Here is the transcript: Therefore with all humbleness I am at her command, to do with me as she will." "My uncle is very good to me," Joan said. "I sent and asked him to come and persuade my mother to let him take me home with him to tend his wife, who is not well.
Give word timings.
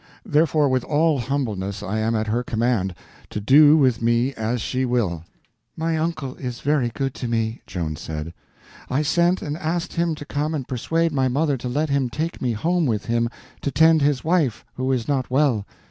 Therefore 0.25 0.67
with 0.67 0.83
all 0.83 1.19
humbleness 1.19 1.83
I 1.83 1.99
am 1.99 2.15
at 2.15 2.25
her 2.25 2.41
command, 2.43 2.95
to 3.29 3.39
do 3.39 3.77
with 3.77 4.01
me 4.01 4.33
as 4.33 4.59
she 4.59 4.83
will." 4.83 5.25
"My 5.77 5.95
uncle 5.95 6.33
is 6.37 6.61
very 6.61 6.89
good 6.89 7.13
to 7.13 7.27
me," 7.27 7.61
Joan 7.67 7.95
said. 7.95 8.33
"I 8.89 9.03
sent 9.03 9.43
and 9.43 9.55
asked 9.55 9.93
him 9.93 10.15
to 10.15 10.25
come 10.25 10.55
and 10.55 10.67
persuade 10.67 11.11
my 11.11 11.27
mother 11.27 11.55
to 11.57 11.69
let 11.69 11.91
him 11.91 12.09
take 12.09 12.41
me 12.41 12.53
home 12.53 12.87
with 12.87 13.05
him 13.05 13.29
to 13.61 13.69
tend 13.69 14.01
his 14.01 14.23
wife, 14.23 14.65
who 14.73 14.91
is 14.91 15.07
not 15.07 15.29
well. 15.29 15.67